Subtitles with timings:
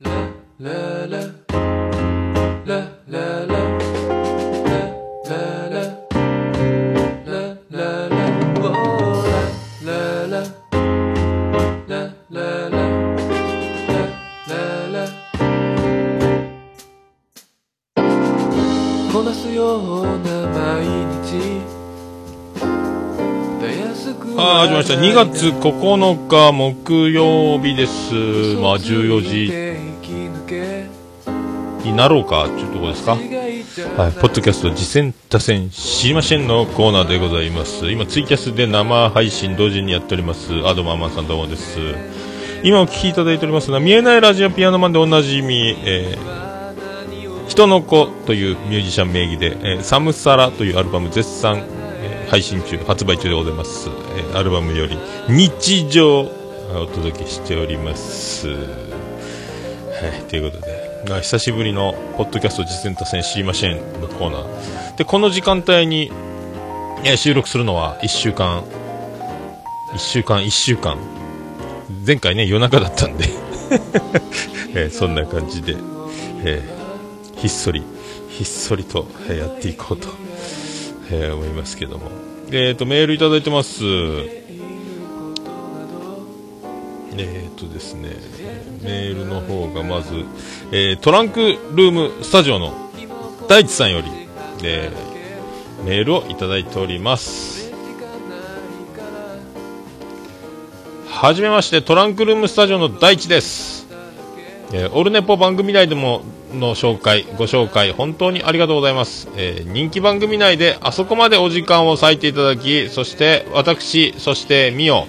[0.00, 0.06] こ
[19.24, 20.86] なすような毎
[21.24, 21.66] 日。
[23.60, 24.94] たやすくはい、始まりました。
[24.94, 28.14] 2月9日木曜日です。
[28.60, 29.67] まあ、14時
[31.84, 33.12] になろうか、というところですか？
[33.12, 37.90] はい、ポッドキャスト実践多戦知りませんのコーナーでございます。
[37.90, 40.52] 今、ツイキャスで生配信同時にやっております。
[40.66, 41.78] アドマンマンさんどうもです。
[42.64, 46.38] 今お聞きいただいておりますのは、見えないラジオピアノマンでおなじみ、えー
[47.48, 51.64] 人の子というミュージシャン名義で、えーサムサラというアルバム絶賛、
[52.02, 53.88] えー配信中、発売中でございます。
[54.16, 58.48] えーアルバムより日常お届けしております。
[58.48, 64.96] はい、ということで、久しぶりのポッドキャスト実践多戦知りませんのコーナー。
[64.96, 66.12] で、この時間帯に、
[67.02, 68.62] え収録するのは1週間、
[69.94, 70.98] 1週間、1週間。
[72.06, 73.24] 前回ね、夜中だったんで、
[74.76, 75.76] えーそんな感じで、
[76.44, 77.82] えーひっそり、
[78.28, 80.08] ひっそりと、えーやっていこうと、
[81.10, 82.10] え思いますけども。
[82.50, 83.82] えっ、と、メールいただいてます。
[87.16, 88.10] えっ、とですね、
[88.82, 90.24] メールの方がまず、
[90.72, 92.72] えートランクルームスタジオの
[93.48, 94.08] 大地さんより、
[94.62, 97.70] えーメールをいただいております。
[101.08, 103.86] はじめまして、トランクルームスタジオの大地です。
[104.72, 109.28] えーオルネポ番組内でもの紹介、ご紹介、本当にありがとうございます。
[109.36, 115.06] えー人気番組内であそこまでお時間を割いていただき、そして私、そしてミオ、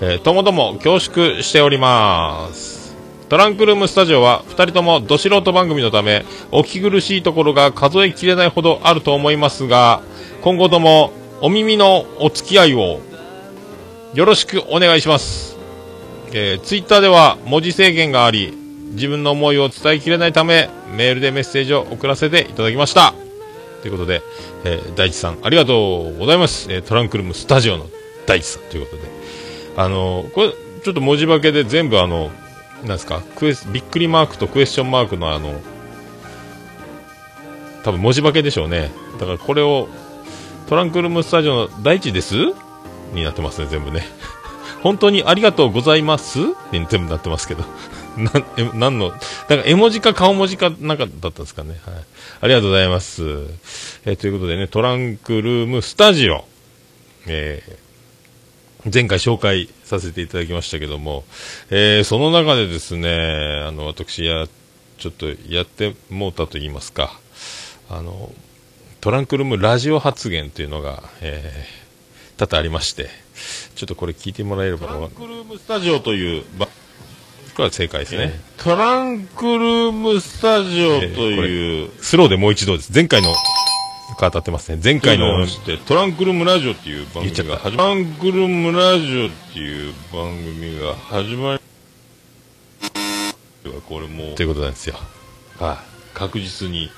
[0.00, 2.71] えーともども恐縮しております。
[3.32, 10.02] トランクルームスタジオは2人ともど素人番組のため、お聞き苦しいところが数えきれないほどあると思いますが、
[10.42, 13.00] 今後ともお耳のお付き合いを
[14.12, 15.56] よろしくお願いします。
[16.34, 18.52] えーツイッターでは文字制限があり、
[18.90, 23.14] 自分の思いを伝えきれないため、メールでメッセージを送らせていただきました。
[23.80, 24.20] ということで、
[24.64, 26.70] えー大地さん、ありがとうございます。
[26.70, 27.86] えートランクルームスタジオの
[28.26, 29.08] 大地さんということで。
[29.78, 30.48] あのーこれ、
[30.84, 32.30] ちょっと文字化けで全部あの、
[32.82, 35.60] なんですか、クエス、びっくりマークとクエスチョンマークのあの、
[37.84, 38.90] 多分文字化けでしょうね。
[39.18, 39.88] だからこれを、
[40.68, 42.34] トランクルームスタジオの大地です？
[43.12, 44.06] になってますね、全部ね。
[44.82, 46.38] 本当にありがとうございます？
[46.72, 47.64] に全部なってますけど。
[48.16, 49.22] な、え、なんの、なんか
[49.64, 51.80] 絵文字か顔文字かなんかだったんですかね。
[51.84, 51.94] はい。
[52.42, 53.22] ありがとうございます。
[54.04, 56.44] えーということでね、トランクルームスタジオ。
[57.26, 57.81] えー
[58.92, 61.24] 前回紹介させていただきましたけども、
[61.70, 64.46] えーその中でですね、あの、私や、
[64.98, 67.18] ちょっとやってもうたと言いますか、
[67.88, 68.32] あの、
[69.00, 71.82] トランクルームラジオ発言というのが、えー
[72.38, 73.08] 多々ありまして、
[73.76, 76.70] ちょっとこれ聞いてもらえればトランクルームスタジオという、ばこ
[77.58, 78.40] れは正解ですね。
[78.56, 82.90] トランクルームスタジオという、スローでもう一度です。
[82.92, 83.32] 前回の、
[84.30, 84.80] 当たってますね。
[84.82, 85.46] 前回の、
[85.86, 91.60] トランクルームラジオっていう番組が始まトランクルームラジオっていう番組が始まり、
[93.88, 94.96] これもう、ということなんですよ。
[95.58, 96.16] はい。
[96.16, 96.90] 確実に、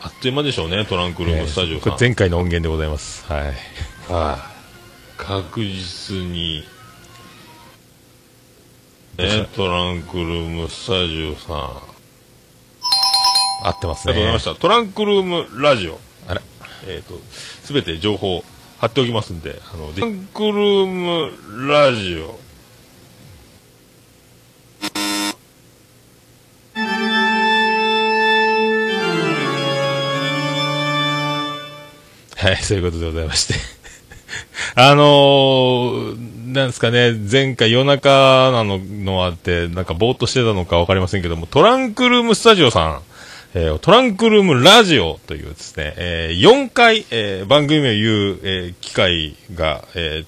[0.00, 1.92] あっという間でしょうね、トランクルームスタジオさん。
[1.92, 3.24] これ前回の音源でございます。
[3.26, 3.42] はい。
[4.12, 4.60] はい。
[5.16, 6.64] 確実に、
[9.18, 11.90] ね、トランクルームスタジオさん。
[13.62, 14.14] 合ってますね。
[14.14, 14.54] ありがとうございました。
[14.54, 16.00] トランクルームラジオ。
[16.28, 16.42] あら。
[16.86, 17.20] えっ、と、
[17.62, 18.44] すべて情報
[18.78, 22.38] 貼っておきますんで、あの、トランクルームラジオ。
[32.36, 33.54] はい、そういうことでございまして。
[34.74, 43.02] あのー、なんですかね、前回夜中なののあって、なんかぼーっとしてたのかわかりませんけども、トランクルームスタジオさん、
[43.52, 50.26] えートランクルームラジオというですね、えー4回、えー番組を言う、えー機会が、えー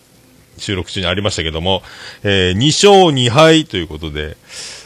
[0.58, 1.82] 収録中にありましたけども、
[2.24, 4.36] えー2勝2敗ということで、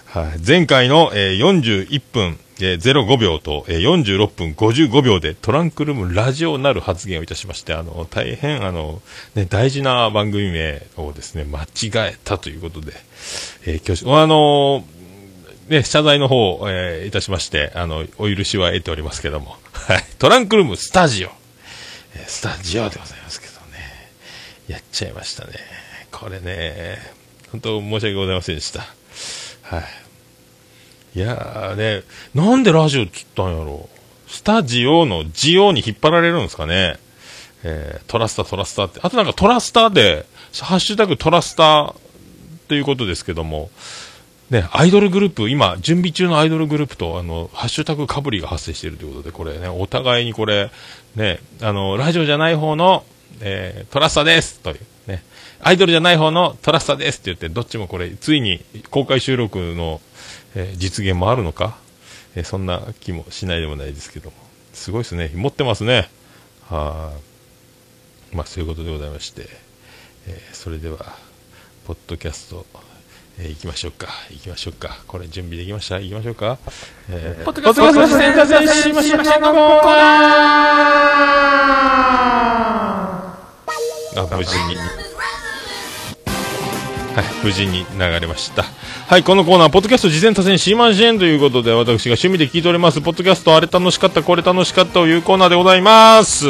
[0.06, 9.00] はい、前回の、えー41分、えー05秒と、えー46分55秒でトランクルームラジオなる発言をいたしまして、あの、大変、あの、
[9.34, 12.92] ね、大事な番組名をですね、間違えたということで、
[13.64, 14.84] えー今日、あの
[15.68, 21.30] ね、謝罪の方を、えーいたしまして、あの、お許しは得ておりますけども、はい、トランクルームスタジオ、
[22.14, 23.78] えースタジオでございますけどね、
[24.68, 25.52] やっちゃいましたね。
[26.12, 26.98] これね、
[27.52, 28.80] 本当申し訳ございませんでした。
[29.62, 31.18] はい。
[31.18, 32.02] いやーね、
[32.34, 36.98] なんでラジオって言ったんやろうスタジオのジオに引っ張られるんですかね。
[37.64, 39.00] えー、トラスタ、トラスタって。
[39.02, 40.26] あとなんかトラスタで、
[40.60, 41.94] ハッシュタグトラスタ
[42.68, 43.70] ということですけども、
[44.50, 50.70] ね、アイドルグループ、今、準備中のアイドルグループと、あの、ハッシュタグかぶりが発生しているということで、これね、お互いにこれ、
[51.16, 53.04] ね、あの、ラジオじゃない方の、
[53.40, 54.78] えー、トラスタですという、
[55.08, 55.24] ね、
[55.60, 60.00] アイドルじゃない方のトラスタですって言って、どっちもこれ、ついに公開収録の、
[60.54, 61.76] えー、実現もあるのか、
[62.36, 64.36] えー、そんな気もしないでもないですけども、
[64.72, 66.08] すごいですね、持ってますね。
[66.68, 67.18] はあ、
[68.32, 69.48] まあ、そういうことでございまして、
[70.28, 71.16] えー、それでは、
[71.86, 72.64] ポッドキャスト、
[73.38, 74.08] えー、行きましょうか。
[74.30, 74.96] 行きましょうか。
[75.06, 76.00] これ準備できました？
[76.00, 76.56] 行きましょうか？
[77.10, 84.76] えー、ポッドキャストセンターしましょうコーナーあ、無事に。
[87.14, 88.64] はい、無事に流れました。
[89.08, 96.46] はい、このコーナー、ポッドキャスト事前多戦シーマンシェーンということで、私が趣味で聞いております、ポッドキャスト、あれ楽しかった、これ楽しかったというコーナーでございます。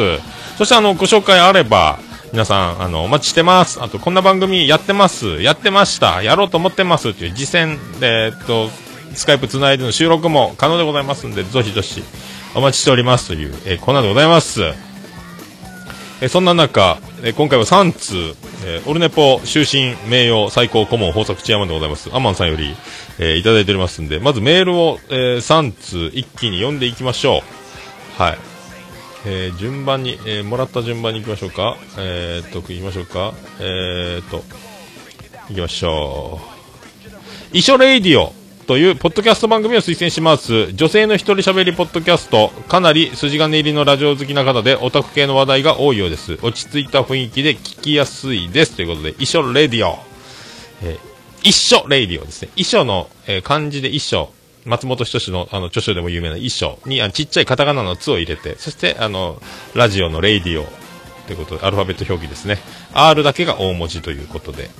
[0.56, 1.98] そして、あの、ご紹介あれば、
[2.32, 3.82] 皆さん、あの、お待ちしてます。
[3.82, 5.40] あと、こんな番組やってます。
[5.42, 6.22] やってました。
[6.22, 7.14] やろうと思ってます。
[7.14, 8.68] という実践で、えっと、
[9.14, 12.02] スカイプつないでの収録も可能でございますんで、どしどし
[12.54, 14.62] お待ちしておりますという、えー、コーナーでございます。
[16.20, 18.16] えー、そんな中、えー、今回は3通、
[18.64, 22.10] えー、オルネポ終身名誉最高顧問豊作チアマンでございます。
[22.12, 22.74] アマンさんより、
[23.18, 27.42] えー、いただいておりますんで、まずメールを、えー、3通一気に読んでいきましょ
[28.18, 28.22] う。
[28.22, 28.55] はい。
[29.28, 31.76] えー、順番に、えー、もらった順番に行きましょうか。
[31.98, 33.34] えー、っと、行きましょうか。
[33.58, 34.44] えー、っと、
[35.48, 36.40] 行きましょ
[37.52, 37.56] う。
[37.56, 38.32] 遺書レイディオ
[38.68, 40.72] というポッドキャスト番組を推薦します。
[40.74, 42.50] 女性の一人喋りポッドキャスト。
[42.68, 46.38] かなり筋金入りのラジオ好きな方でオタク系の話題が多いようです。
[46.42, 48.76] 落ち着いた雰囲気で聞きやすいです。
[48.76, 49.98] ということで、遺書 Radio。
[50.82, 50.98] えー、
[51.42, 52.50] 一緒レイディオですね。
[52.54, 54.30] 遺書の、えー、漢字で遺書。
[54.66, 59.40] 松本人志のあの著書でも有名な遺書にあのちっちゃいカタカナの「つ」を入れてそしてあの
[59.74, 62.58] ラジオの「Radio」ということでアルファベット表記ですね。
[62.92, 64.70] R だけが大文字ということで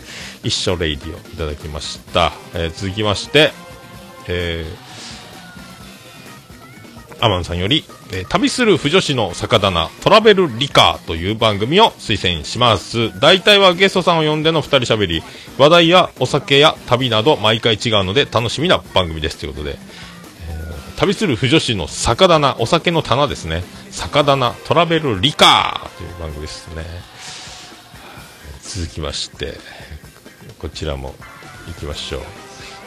[0.45, 3.53] 一緒レイディオいただきました、えー、続きまして、
[4.29, 4.87] えー
[7.21, 13.19] アマンさんより、えー、旅する腐女子の酒棚トラベルリカーという番組を推薦します。
[13.21, 15.23] 大体はゲストさんを呼んでの二人喋り、
[15.59, 19.79] 話題やお酒や旅など毎回違うので楽しみな番組ですということで、
[20.49, 23.65] えー、旅する不女子の酒棚、お酒の棚ですね。
[23.91, 26.85] 酒棚トラベルリカーという番組ですね。
[28.63, 29.55] 続きまして、
[30.59, 31.15] こちらも
[31.67, 32.21] 行きましょう。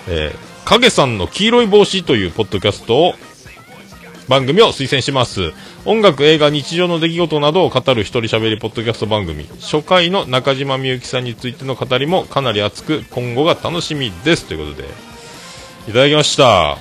[0.08, 3.16] えー、影さんの黄色い帽子というポッドキャストを
[4.30, 5.54] 番組を推薦します。
[5.86, 9.46] 音楽、映画、日常の出来事などを語る一人喋りポッドキャスト番組。
[9.60, 14.46] 初回の中島みゆきさんについての語りもかなり熱く、今後が楽しみです。
[14.46, 14.88] ということで、
[15.88, 16.78] いただきました。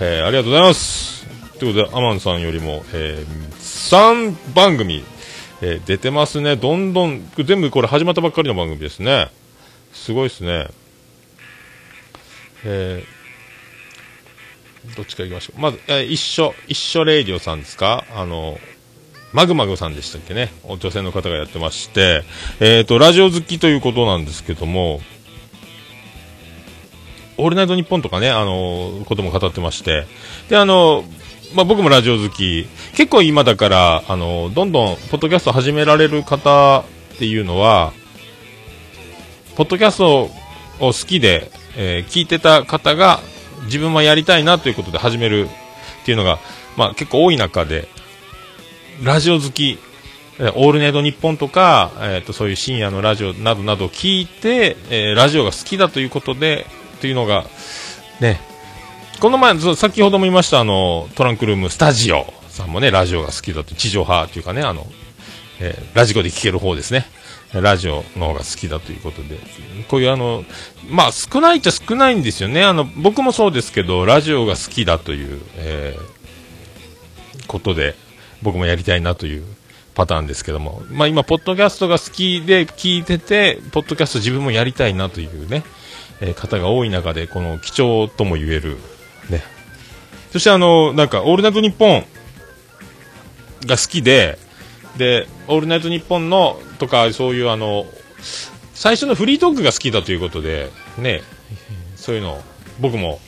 [0.00, 1.26] えー、ありがとうございます。
[1.58, 5.04] ということで、アマンさんよりも、えー、3番組、
[5.60, 6.56] えー、出てますね。
[6.56, 9.30] どんどん、全部これ始まったばっかりの番組ですね。
[9.92, 10.68] すごいですね。
[12.64, 13.17] えー
[14.96, 15.60] どっちか行きましょう。
[15.60, 18.04] まず、え、一緒、一緒レイディオさんですか？
[18.14, 18.58] あの、
[19.32, 20.52] マグマグさんでしたっけね？
[20.64, 22.24] 女性の方がやってまして、
[22.60, 25.00] えっ、ー、と、ラジオ好きということなんですけども、
[27.36, 30.06] オールナイトニッポンとかね、あの、ことも語ってまして、
[30.48, 31.04] で、あの、
[31.54, 32.66] まあ、僕もラジオ好き、
[32.96, 36.84] 結構今だから、あの、どんどん、ポッドキャスト始められる方っ
[37.18, 37.92] ていうのは、
[39.54, 40.30] ポッドキャストを
[40.80, 43.20] 好きで、えー、聞いてた方が、
[43.64, 45.48] 自分もやりたいなということで始める
[46.02, 46.38] っていうのが、
[46.76, 47.88] まあ、結構多い中で、
[49.02, 49.78] ラジオ好き、
[50.38, 56.66] オールネイトニッポンとか、えーと、そういう深夜のラジオなどなどを聞いて、えー、ラジオが好きだということで、
[57.00, 57.44] というのが、
[58.20, 58.40] ね、
[59.20, 64.86] この前、先ほども言いました、あの、トランクルームスタジオさんもね、ラジオが好きだと、地上波というかね、あの、
[65.60, 67.06] えー、ラジコで聴ける方ですね。
[67.52, 69.38] ラジオの方が好きだということで、
[69.88, 70.44] こういうあの、
[70.90, 72.62] まあ少ないっちゃ少ないんですよね。
[72.62, 77.94] あの、僕もそうですけど、ラジオが好きだという、えー、ことで、
[78.42, 79.44] 僕もやりたいなという
[79.94, 85.64] パターンですけども、まあ今、ポッドキャストが好きで聞いてて、ポッドキャスト自分もやりたいなというね、
[86.20, 88.76] えー、方が多い中で、この貴重とも言える、
[89.30, 89.42] ね。
[90.32, 92.06] そしてあの、なんか、オールナイトニッポン
[93.64, 94.38] が好きで、
[94.98, 97.86] で、オールナイトニッポンのとか、そういうあの、
[98.74, 101.22] 最初のフリートークが好きだということで、ね、
[101.96, 102.42] そういうの、
[102.80, 103.20] 僕も、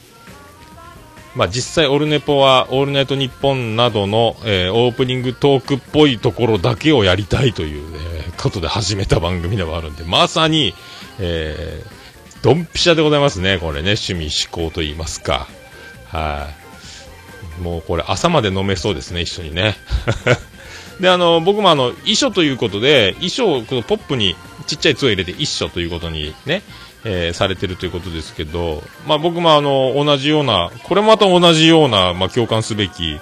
[1.35, 7.99] まあ実際オルネポは、オールナイトニッポンなどの、えー、オープニングトークっぽいところだけをやりたいという、ね、
[8.37, 10.75] ことで始めた番組ではあるんで、まさに、
[11.21, 15.47] えー、ドンピシャでございますね、これね、趣味思考と言いますか。
[16.07, 16.49] は
[17.59, 17.63] い。
[17.63, 19.77] もうこれ朝まで飲めそうですね、一緒にね。
[21.01, 26.63] で、あの、僕もあの、遺書ということで、遺書をこのポップにちっちゃい「つ」を入れて一書ということにね、
[27.05, 33.19] えー、されてるということですけど、まあ僕もあの、同じような、これまた同じような、まあ共感すべき、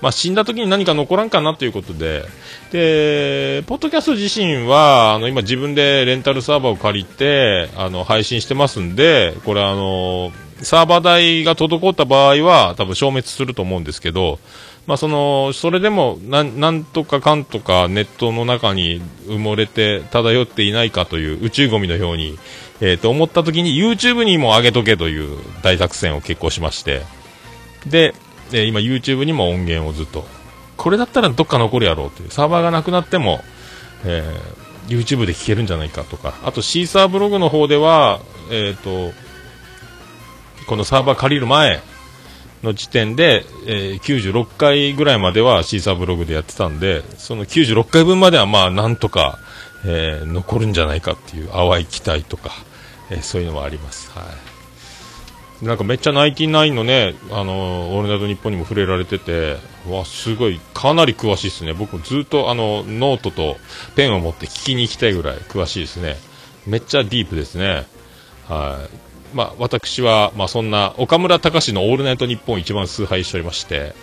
[0.00, 2.24] まあ死んだ時に何か残らんかなということで、
[2.72, 14.38] で、ポッドキャスト自身は、あの、今自分でレンタルサーバーを借りて、あの、配信してますんで、これあの、サーバー代が滞った場合は多分消滅すると思うんですけど、
[14.86, 22.38] まあ、そのそれでもななんとかかんとかネットの中に埋もれて漂っていないかという宇宙ゴミのように、
[22.80, 27.02] えー、と思った時に YouTube にも上げとけという大作戦を決行しまして。
[27.86, 28.14] で、
[28.52, 30.26] えー、今 YouTube にも音源をずっと。
[30.76, 32.30] これだったらどっか残るやろうという。
[32.30, 33.44] サーバーがなくなっても、
[34.04, 36.34] えー、YouTube で聴けるんじゃないかとか。
[36.42, 38.20] あとシーサーブログの方では、
[38.50, 39.14] えーと
[40.66, 41.80] このサーバー借りる前
[42.62, 49.38] の時点で、えー、96回ぐらいまではシーサーブログでやってたんで、その96回分まではまあなんとか、
[49.84, 52.50] えー、残るんじゃないかっていう淡い期待とか、
[53.10, 54.10] えー、そういうのもあります。
[54.10, 54.50] はい。
[55.64, 61.74] なんかめっちゃナインティナインのね、あのー、オールナイトニッポンにも触れられてて、わ、すごい、かなり詳しいですね。
[61.74, 63.56] 僕ずっとあの、ノートと
[63.94, 66.16] ペンを持って聞きに行きたいぐらい詳しいですね。
[66.66, 67.86] めっちゃディープですね。
[68.48, 69.09] はい。
[69.34, 73.94] まあ、私は、まあ、そんな岡村隆史の「オールナイトニッポン」一番崇拝しておりまして、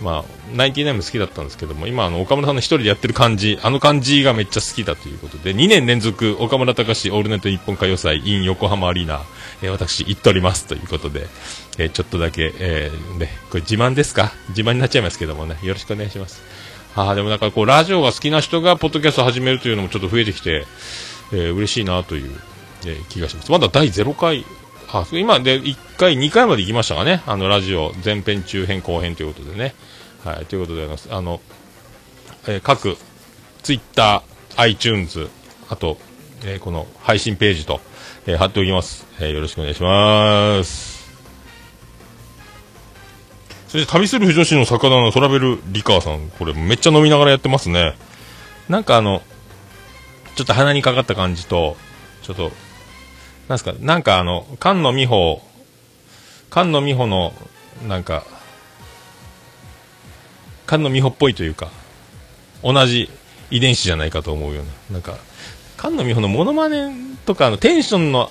[0.00, 9.20] まあ、ナインティナインも好きだったんですけども今あの岡村さんの一人でやってる感じあの感じがめっちゃ好きだということで2年連続岡村隆史「オールナイトニッポン歌謡祭 in 横浜アリーナ」
[9.62, 11.26] えー、私行っておりますということで、
[11.76, 14.32] えー、ちょっとだけ、えー、ね、これ自慢ですか？
[14.48, 16.40] 自慢になっちゃいますけどもねよろしくお願いします。
[16.96, 20.66] あでもなんかこうラジオが好きな人がポッドキャスト始めるというのもちょっと増えてきて、
[21.32, 22.30] えー、嬉しいなという、
[22.86, 23.52] えー、気がします。
[23.52, 24.44] まだ第0回
[24.92, 27.22] あ、今で1回、2回まで行きましたかね。
[27.26, 29.74] あの、ラジオ、前編、中編、後編ということでね。
[30.24, 31.40] はい、ということでああの、
[32.48, 32.96] えー、各、
[33.62, 35.28] ツイッター、iTunes、
[35.68, 35.96] あと、
[36.44, 37.80] えー、この配信ページと、
[38.26, 39.06] えー、貼っておきます。
[39.20, 41.00] えー、よろしくお願いします。
[43.68, 47.94] そして、旅する不女子の魚のトラベルリカーさん、これめっちゃ飲みながらやってますね。
[48.68, 49.22] なんかあの、
[50.34, 51.76] ちょっと鼻にかかった感じと、
[52.22, 52.50] ちょっと
[53.50, 55.42] なんすか、なんかあの、菅野美穂、
[56.50, 57.32] 菅野美穂の、
[57.88, 58.22] なんか、
[60.68, 61.68] 菅野美穂っぽいというか、
[62.62, 63.10] 同じ
[63.50, 65.16] 遺伝子じゃないかと思うような、なんか、
[65.76, 66.92] 菅野美穂のモノマネ
[67.26, 68.30] とか、のテンションの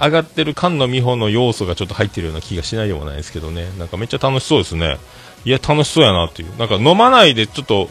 [0.00, 4.96] 上がってる菅野美穂の要素がちょっと入ってるような気がしないでもないですけどね、なんかめっちゃ楽しそうですね。
[5.44, 6.56] いや、楽しそうやなっていう。
[6.56, 7.90] なんか飲まないでちょっと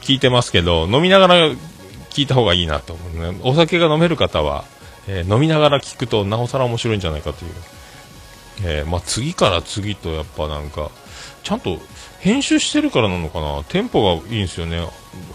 [0.00, 1.50] 聞いてますけど、飲みながら
[2.08, 3.38] 聞いた方がいいなと思うね。
[3.42, 4.64] お酒が飲める方は、
[5.08, 7.52] えー、飲みながら聞くとなおさら面白いんじゃないかという、
[8.64, 10.90] えー、まあ、次から次とやっぱなんか
[11.42, 11.78] ちゃんと
[12.20, 13.62] 編集してるからなのかな？
[13.64, 14.84] テンポがいいんですよね。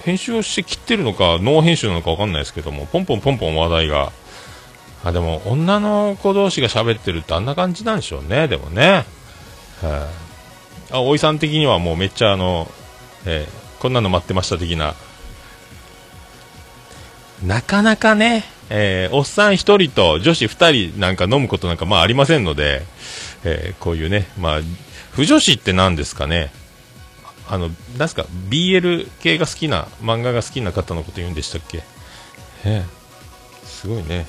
[0.04, 4.12] 編集をして切ってるのかノー編集なのか分かんないですけどもポンポンポンポン話題が。
[5.04, 9.06] あでも女の子同士が喋ってるってあんな感じなんでしょうねでもね。
[9.82, 10.10] は
[10.92, 12.70] い、あおいさん的にはもうめっちゃあの、
[13.26, 14.94] えー、こんなの待ってました的な
[17.46, 18.44] なかなかね
[18.74, 22.84] えー、おっさん1人と女子2人なんか飲むことなんかまあありませんので、
[23.44, 24.60] えー、こういうね、まあ、
[25.12, 26.54] 不女子って何ですかね、
[27.50, 31.84] あの、なんすか、BL 系が好きな、漫画が好きな方のこと言うんでしたっけ。
[32.64, 34.26] えー、すごいね。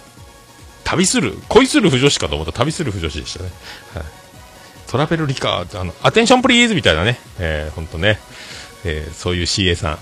[0.82, 2.50] 旅する、恋する不女子かと思った。
[2.50, 3.50] ら旅する不女子でしたね。
[3.94, 4.04] はい、
[4.88, 8.18] トラベルリカー、あの、アテンションプリーズみたいなね、えー、ほんとね、
[8.84, 9.98] えー、そういう CA さん、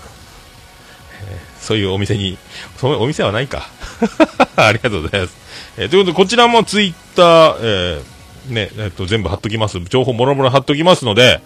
[1.61, 2.37] そういうお店に、
[2.77, 3.69] そのお店はないか。
[4.57, 5.37] ありがとうございます。
[5.77, 9.79] えー、ということで、こちらもツイッター、えー、ね、えっと、全部貼っときます。
[9.89, 11.39] 情報もろもろ貼っときますので、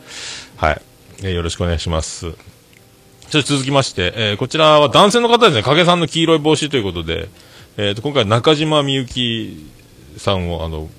[0.55, 0.81] はい。
[1.21, 2.31] えー、よろしくお願いします。
[3.29, 7.29] そして続きまして、えー、こちらは男性の方ですね、影さんの黄色い帽子ということで、
[7.77, 9.69] えっ、と、今回中島みゆき
[10.17, 10.89] さんを、あの、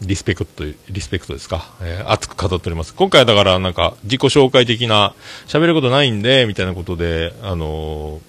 [0.00, 1.74] リスペクト、リスペクトですか？
[1.80, 2.94] えー、熱く語っております。
[2.94, 5.14] 今回はだからなんか自己紹介的な、
[5.46, 8.20] 喋ることないんで、みたいなことで、あの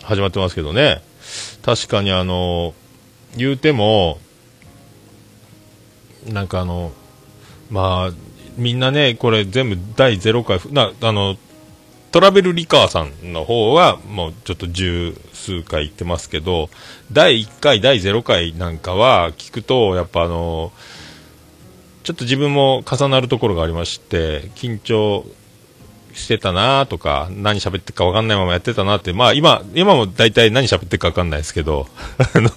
[0.00, 1.02] ー、始まってますけどね。
[1.62, 4.18] 確かにあのー、言うても、
[6.26, 6.92] なんかあの、
[7.70, 8.14] まあ、
[8.56, 11.36] みんなね、これ全部第0回、な、あの、
[12.10, 16.70] トラベルリカーさんの方は、もうちょっと十数回行ってますけど、
[17.12, 20.72] 第1回、第0回なんかは聞くと、やっぱあの、
[22.04, 25.26] ちょっと自分も重なるところがありまして、緊張
[26.14, 31.86] してたなとか、何喋ってるか分かんないままやってたなって、まあ今、今も大体何喋ってるか分かんないですけど、
[32.18, 32.50] あの、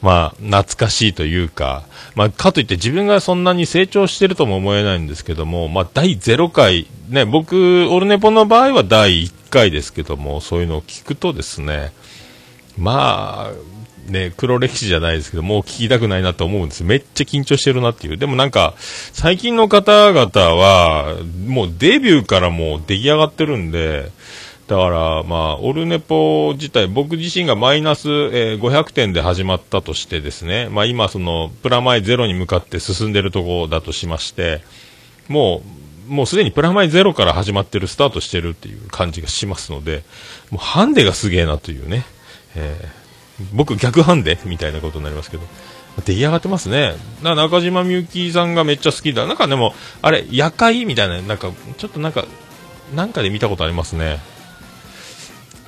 [0.00, 11.92] まあ、懐かしいというか、まあ、かといって自分がそんなに成長してるとも思えないんですけども、まあ、第0回、ね、僕、オルネポの場合は第1回ですけども、そういうのを聞くとですね、
[12.76, 16.84] まあ、ね、黒歴史じゃないですけど、もう聞きたくないなと思うんです。
[16.84, 18.16] めっちゃ緊張してるなっていう。
[18.16, 24.10] でもなんか、最近の方々は、もうデビューからもう出来上がってるんで、
[24.68, 34.62] だから、まあ、オルネポ自体、僕自身がマイナス、えー、500点で始まったとしてですね、まあ今、その、プラマイゼロに向かって進んでるところだとしまして、
[35.26, 35.62] も
[36.08, 40.04] う、もうすでにプラマイゼロから始まってる、スタートしてるっていう感じがしますので、
[40.50, 42.04] もうハンデがすげえなというね、
[42.54, 45.44] えー、僕逆ハンデみたいなことになりますけど、
[46.04, 46.92] 出来上がってますね。
[47.22, 49.26] な中島みゆきさんがめっちゃ好きだ。
[49.26, 52.26] なんかでも、あれ、夜会みたいな、なんか、ちょっとなんか、
[52.94, 54.20] なんかで見たことありますね。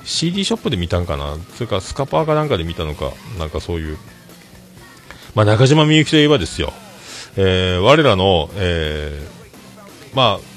[0.03, 3.97] CD ショップで見たんかな、それからスカパーかなんかで見たのか、なんかそういう、
[5.35, 6.73] まあ、中島みゆきといえばですよ、
[7.37, 10.51] えー、我らの、えー、まあ、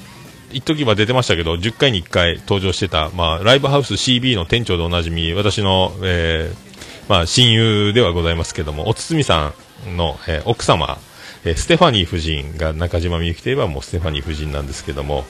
[0.53, 9.53] 一時は出てましたけど、10回に1回登場してた、まあ、ライブハウス CB の店長でおなじみ、私の、えー、まあ、親友ではございますけども、おつつみさ
[9.89, 10.99] んの、えー、奥様、
[11.45, 15.25] えー、ステファニー夫人が中島みゆきといえばもうステファニー夫人なんですけども、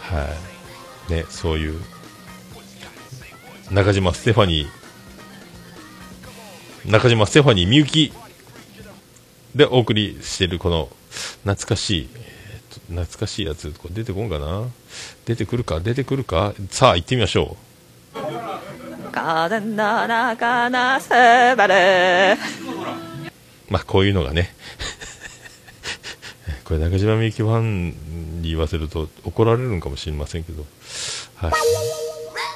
[0.00, 0.28] は
[1.10, 1.80] い、ね、そういう、
[3.72, 8.12] 中島ステファニー、中島ステファニーみゆき。
[9.54, 10.88] でお送りしてるこの
[11.44, 12.08] 懐かしい、
[12.88, 14.68] 懐かしいやつ、これ出てこんかな？
[15.24, 15.80] 出てくるか？
[15.80, 16.52] 出てくるか？
[16.70, 17.56] さあ行ってみましょ
[18.14, 18.18] う。
[19.10, 22.36] 風の中のすばる
[23.70, 24.54] まあこういうのがね。
[26.64, 30.66] これ中島みゆきファンに言わせると怒られるのかもしれませんけど。
[31.36, 31.52] はい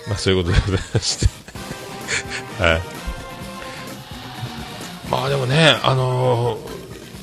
[0.08, 1.26] まあそういうことでございまして。
[2.62, 2.82] はい。
[5.10, 6.58] まあでもねあの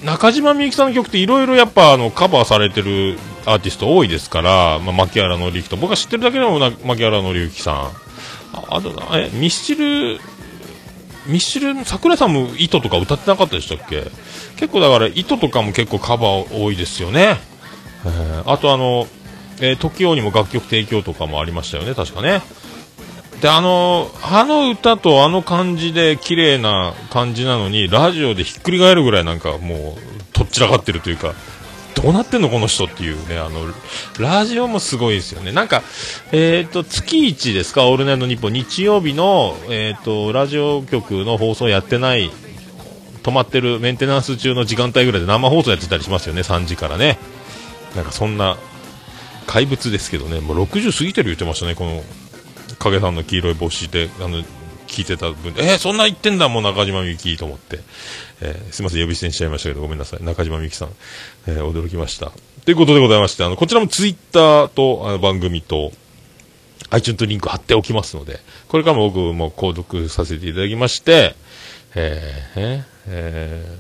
[0.04, 5.76] ー、中島みゆきさんの曲っていろいろやっぱあのカバーされてるアーティスト多いですから、まあ、牧原紀之と。
[5.78, 7.92] 僕が知ってるだけでも牧原紀之さん。
[8.70, 10.20] あとえミスチル
[11.26, 14.04] ミスチル桜井さんも糸とか歌ってなかったでしたっけ？
[14.58, 17.38] 結構だから糸とかも結構カバー多いですよね、
[18.06, 19.08] えー、あとあの、
[19.60, 22.42] えー、時にも楽曲提供とかもありましたよね確かね。
[23.44, 31.34] であのあの歌とあの感じで綺麗な感じなのにラジオでひっくり返るぐらいなんかもうとっちらかってるというか
[31.94, 33.66] どうなってんのこの人っていうねあの
[34.18, 35.52] ラジオもすごいですよね。
[35.52, 35.84] なんか
[36.32, 37.86] えっ、ー、と月一ですか？
[37.90, 38.54] オールナイトニッポン。
[38.54, 42.32] 日曜日のえっ、ー、とラジオ局の放送やってない
[43.24, 46.44] 止まってるメンテナンス中の時間帯ぐらいで生放送やってたりしますよね。
[46.44, 47.18] 3時からね。
[47.94, 48.58] なんかそんな
[49.48, 50.40] 怪物ですけどね。
[50.40, 52.04] もう60過ぎてる言ってましたねこの
[52.80, 54.44] 影さんの黄色い帽子であの
[54.88, 57.80] 聞いてた分えー、そんな言ってんだもん中島みゆきと思って、
[58.42, 60.24] えー、すみません呼び捨てにしちゃいましたけどごめんなさい。
[60.24, 60.90] 中島みゆきさん、
[61.48, 62.32] えー、驚きました。
[62.66, 65.92] ということでございましてあのこちらもツイッターとあの番組と
[66.92, 71.36] iTunes とリンク貼っておきますのでこれからも僕も購読させていただきまして
[71.96, 73.78] えー、え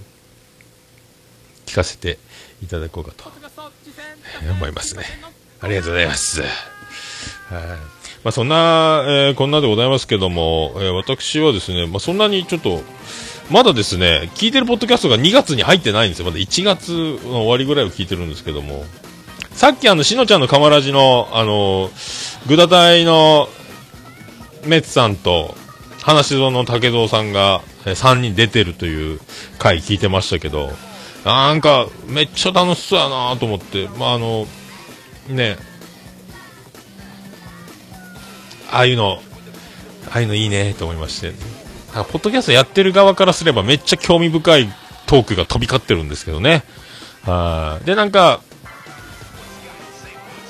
[1.65, 2.19] ー、聞かせて
[2.61, 3.31] いただこうかと、
[4.43, 5.03] えー、思いますね。
[5.61, 6.41] ありがとうございます。
[6.41, 8.02] はい。
[8.23, 12.81] まあ、そんな、えー、こんなでございますけども、えー、私はですね、まあ、そんなにちょっと、
[13.49, 16.25] まだですね、聞いてるポッドキャストが2月に入ってないんですよ。
[16.25, 16.91] まだ1月
[17.25, 18.85] の終わりぐらいを聞いてるんですけども、
[19.51, 21.91] さっきあの、しのちゃんのカマラジの、あの、
[22.47, 23.49] グダ隊の
[24.65, 25.55] メツさんと、
[26.01, 29.19] 話しの竹蔵さんが、え、3人出てるという
[29.57, 30.71] 回聞いてましたけど、
[31.23, 34.47] なんか、めっちゃ楽しそうやなと思って、まあ、あの、
[35.29, 35.57] ね、
[38.73, 39.21] ああいうの、
[40.09, 41.31] ああいうのいいねと思いまして、
[41.93, 44.67] ポッドキャストやってる側からすればめっちゃ興味深い
[45.05, 46.63] トークが飛び交ってるんですけどね。
[47.23, 48.41] はで、なんか、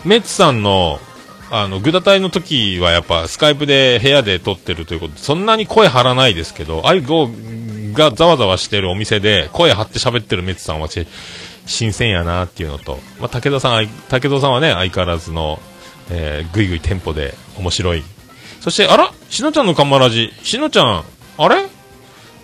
[0.05, 0.99] メッツさんの、
[1.51, 7.29] あの、グダ隊の時はやっぱスカイプで部屋で撮ってるということで、そんなに声張らないですけど、ああいうゴ
[7.93, 10.88] がざわざわしてるお店で声張って喋ってるメッツさんは
[11.65, 15.59] 新鮮やなっていうのと、まあ、武田さん、武田さんはね、相変わらずの、
[16.09, 18.03] えー、ぐいぐいテンポで面白い
[18.63, 19.12] そして、あら？
[19.30, 20.32] しのちゃんのカンマラジ。
[20.41, 21.04] しのちゃん、
[21.38, 21.67] あれ？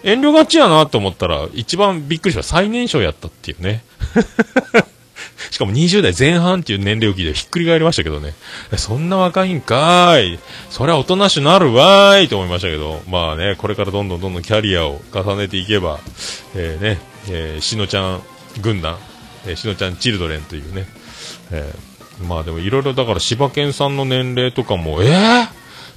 [0.03, 3.85] 遠慮がちやなと思ったら、一番びっくりした最年少やったっていうね。
[5.49, 8.33] しかも20代前半っていう年齢を聞いてひっくり返りましたけどね。
[8.75, 10.39] そんな若いんかーい。
[10.69, 16.01] そりゃおとなしなるわーいと思いましたけど、まあね、これからどんどんどんどんキャリアを重ねていけば、
[16.53, 18.21] えー、ね、えー、しのちゃん
[18.59, 18.97] 軍団、
[19.45, 20.85] えー、しのちゃんチルドレンというね、
[21.51, 25.47] えー、まあでもいろいろだから柴犬さんの年齢とかも、えー、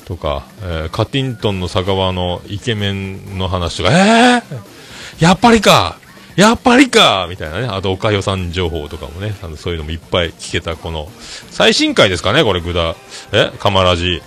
[0.04, 5.98] とか、えー、カティントンの酒場のイケメンの話とか、えー、やっぱりか
[6.36, 7.66] やっぱりかみたいなね。
[7.66, 11.10] あと、おかよさん情報とかもね、あのそういうのもいっぱい聞けた、この、
[11.50, 12.96] 最新回ですかね、これ、ぐだ。
[13.32, 14.22] えかまらじ。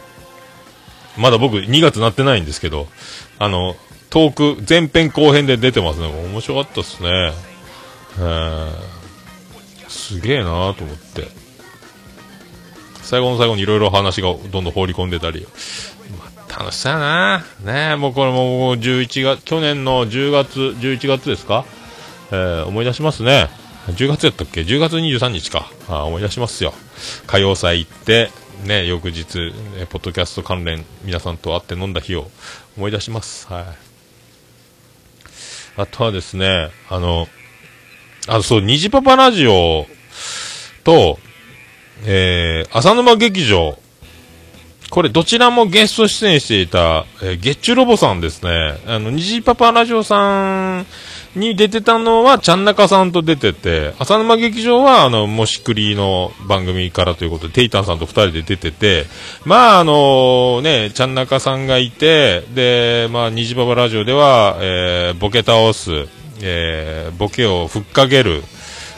[1.18, 2.88] まだ僕、2月なってないんですけど、
[3.40, 3.76] あの、
[4.10, 6.08] トーク、前編後編で出てますね。
[6.08, 7.34] 面白かったっすね。
[8.18, 8.70] えー、
[9.90, 11.45] すげえなーと思って。
[13.06, 15.48] 最後の最後にいろいろ話がどんどん放り込んでたり。
[16.18, 21.65] まあ、楽しそうやなねもうこれもう11月、去年の10月、11月ですか？
[22.32, 23.50] えー、思い出しますね。
[23.88, 25.70] 10月やったっけ ?10 月23日か。
[25.88, 26.74] あ思い出しますよ。
[27.28, 28.32] 歌謡祭行って、
[28.63, 32.32] ね、翌日、ね、ポッドキャスト関連、皆さんと会って飲んだ日を
[32.78, 33.48] 思い出します。
[33.48, 33.65] はい。
[35.78, 37.28] あとはですね、あの、
[38.28, 39.86] あそう、虹パパラジオ
[40.84, 41.20] と、
[42.04, 43.78] えー、浅沼劇場。
[44.92, 48.80] これどちらもゲスト出演していた、えー、ゲッチュロボさんですね。
[48.88, 50.86] あの、虹パパラジオさん
[51.36, 59.06] に出てたのは、ちゃんなかさんと出てて、浅沼劇場は、あの、もしくりの番組からということで、テイタンさんと二人で出てて、
[59.44, 65.92] まあ、あのね、ちゃんなかさんがいて、で、まあ、虹パパラジオでは、えー、ボケ倒す、
[66.42, 68.44] えー、ボケをふっかける、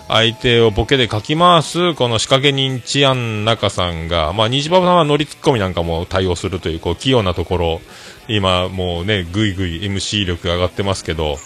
[0.07, 7.81] 相手をボケでかき回す、この仕掛け人治安中さんが、まあ、虹パパさんは乗りツッコミなんかも対応するという、こう、器用なところ、
[8.29, 11.37] 今、もうね、ぐいぐい MC 力上がってますけど、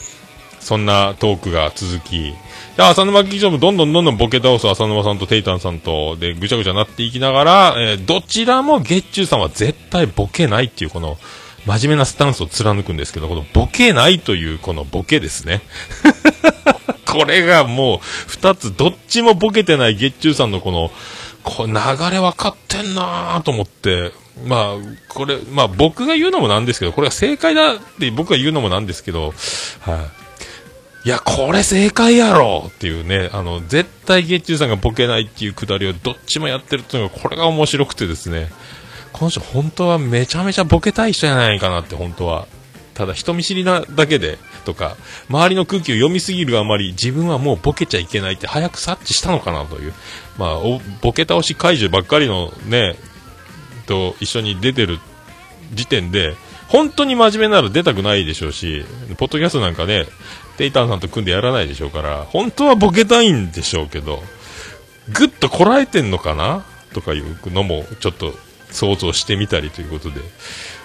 [0.60, 2.36] そんなトークが続き、
[2.78, 11.18] で、浅沼劇場もどんどんどんどんボケ倒す浅沼さんとテイタンさんと、で、ぐちゃぐちゃなっていきながら、えー、どちらも月中さんは絶対ボケないっていうこの、
[11.66, 15.62] 真面目なスタンスを貫くんですけど、このボケないというこのボケですね。
[17.06, 20.92] これがもう、二つ、どっちもボケてない月中さんのこの、
[21.44, 21.74] こ流
[22.12, 24.12] れ分かってんなぁと思って、
[24.46, 24.76] まあ、
[25.08, 29.34] これ、まあ僕が言うのもなんですけど、これが正解だって僕が言うのもなんですけど、
[29.82, 30.10] は
[31.04, 38.50] い、いや、これ正解やろっていうね、あの、絶対月中さんがボケないっていうくだりをどっちもやってるっていうのが、これが面白くてですね、
[39.12, 42.48] この人本当はめちゃめちゃボケたい人じゃないかなって、本当は。
[42.94, 44.98] ただ人見知りなだけで、とか、
[45.30, 49.94] 周りの空気を読みすぎるあまり、自分はもうボケちゃいけないって早く察知したのかなという。
[50.38, 50.60] まあ、
[51.02, 52.96] ボケ倒し怪獣ばっかりのね、
[53.88, 55.00] と一緒に出てる
[55.74, 56.36] 時点で、
[56.68, 58.86] 本当に真面目なら出たくないでしょうし、
[59.18, 60.06] ポッドキャストなんかね、
[60.58, 64.24] テイタンさんと組んでやらないでしょうから、本当はボケたいんでしょうけど、
[65.10, 68.34] ぐっとこらえてんのかなとかいうのもちょっと
[68.70, 70.22] 想像してみたりということで、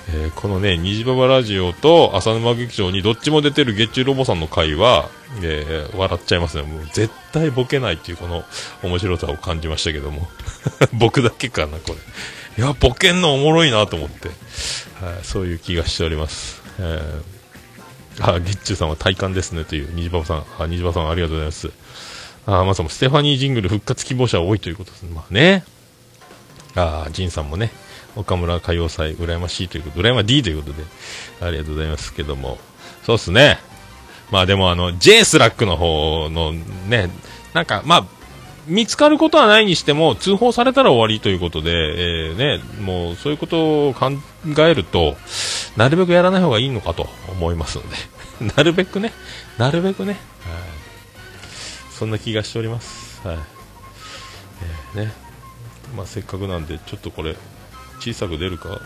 [0.09, 5.09] えー、このね、虹パパラジオと浅沼劇場にどっちも出てる月中ロボさんの回は、
[5.43, 6.63] えー、笑っちゃいますね。
[6.63, 8.45] もう絶対ボケないっていうこの
[8.83, 10.29] 面白さを感じましたけども。
[10.95, 11.95] 僕だけかな、こ
[12.59, 12.63] れ。
[12.63, 14.35] いや、ボケんのおもろいなと思って、はい、
[15.25, 16.63] そういう気がしております。
[16.79, 17.37] えー
[18.21, 21.71] あ、ゲッチュさんは体感ですねという、虹パパさん、あ、虹パパさんありがとうございます。
[22.47, 25.11] あ、まさもステファニー・ジングル復活希望者多いということですね。
[25.15, 25.65] まあね。
[26.75, 27.73] あ、ジンさんもね、
[28.17, 30.83] 岡村歌謡祭、羨ましいということ、羨ま D ということで、
[31.41, 32.59] ありがとうございますけども、
[33.05, 33.59] そうっすね。
[34.31, 37.11] まあでもあの、J スラックの方のね、
[37.53, 38.07] なんか、まあ、
[38.67, 44.11] 見つかることはないにしても、通報されたら終わりということで、えー、ね、もうそういうことを考
[44.59, 45.17] えると、
[45.77, 47.97] なるべくやらない方がいいのかと思いますので、
[48.57, 49.13] なるべくね、
[49.57, 50.19] なるべくね、はい、
[51.93, 53.21] そんな気がしております。
[53.27, 53.39] はい。
[54.95, 55.13] えー、ね、
[55.97, 57.37] まあせっかくなんで、ちょっとこれ、
[58.07, 58.81] 小さく出るか？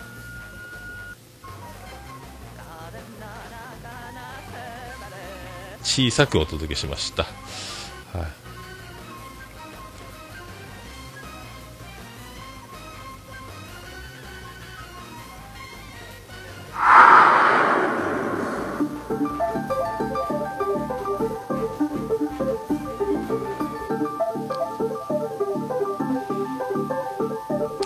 [5.82, 7.24] 小さくお届けしました。
[7.24, 8.39] はい。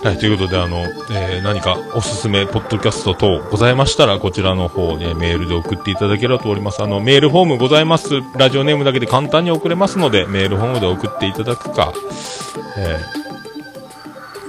[0.05, 6.83] はい、ということで、あの、えー、何かおすすめ、ポッドキャスト等ございましたら、こちらの方に、メールで送っていただければと思います。
[6.83, 8.21] あの、メールフォームございます。
[8.35, 11.91] ラジオネームだけで簡単に送れますので、メールフォームで送っていただくか、
[12.77, 12.99] え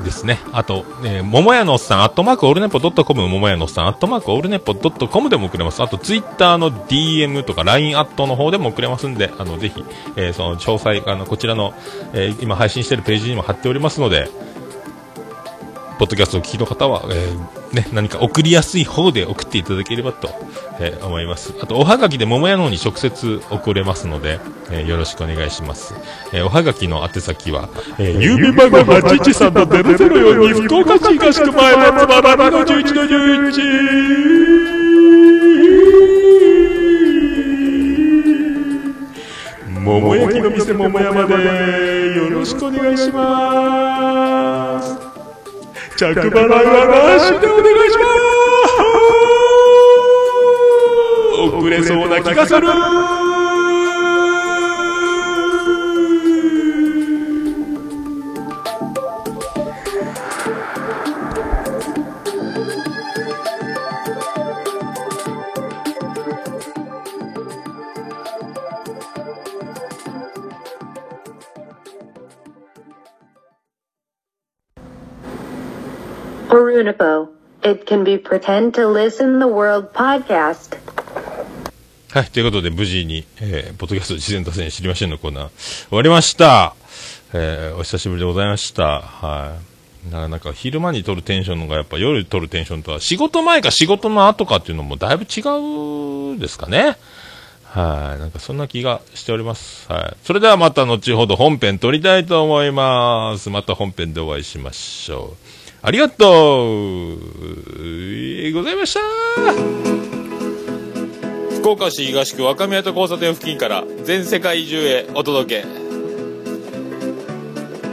[0.01, 0.41] ー、ですね。
[0.53, 5.83] あと、えー、桃屋のおっさん、アットマークオールネポドットコム、桃屋のおっさん、アットマークオールネポドットコムでも送れます。
[5.83, 9.83] あと、ツイッターの DM とか LINE アットの方でも送れますんで、あの、ぜひ、
[10.17, 11.73] えー、その詳細、あの、こちらの、
[12.13, 14.29] えー、今配信してるページにも貼っておりますので、
[15.99, 20.29] ポッドキャストを聞きの方は、えー、ね、何か送りやすい方で送っていただければと、
[20.79, 21.55] えー、思います。
[21.63, 24.39] あと、おはがきで桃屋の方に直接送れますので、
[24.71, 25.95] えー、よろしくお願いします。
[26.33, 34.77] えおはがきの宛先は、えー、郵便番号813-004に福岡市東区前松原2の11の11
[39.87, 43.86] 桃焼きの店桃山でよろしくお願いします
[45.97, 48.77] 着払いはなしでお願いします。
[51.57, 53.16] 遅れそうな気がする。
[77.67, 80.79] It can be pretend to listen the world podcast.
[82.13, 85.49] はい、ということで無事に、えー、ポッドキャスト事前打線知りませんのコーナー
[85.89, 86.77] 終わりました。
[87.35, 89.01] えー、お久しぶりでございました。
[89.01, 89.59] は
[90.09, 90.13] い。
[90.13, 95.43] なかなか昼間に撮るテンションのがやっぱ夜撮るテンションとは仕事前か仕事の後かっていうのもだいぶ違
[96.37, 96.97] うですかね。
[97.65, 98.21] はい。
[98.21, 99.91] なんかそんな気がしております。
[99.91, 100.17] はい。
[100.23, 103.51] それではまた後ほど本編撮りたいと思います。
[103.51, 105.56] また本編でお会いしましょう。
[105.87, 107.17] ありがとう。
[108.53, 109.01] ございました。
[111.61, 115.69] 福岡市東区若宮と交差点付近から全世界中へお届け。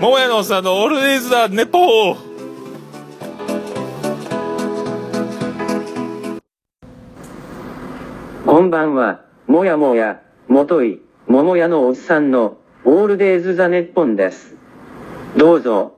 [0.02, 2.18] 桃屋のおっさんのオールデイズ・ザ・ネポー。
[8.44, 14.56] こんばんは、もやもや、もとい、桃屋のおっさんの、オールデイズ・ザ・ネッポンです。
[15.38, 15.93] どうぞ、